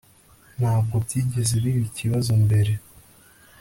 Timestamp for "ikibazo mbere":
1.89-2.73